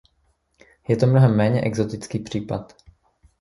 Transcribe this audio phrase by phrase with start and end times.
[0.89, 2.75] Je to mnohem méně exotický případ.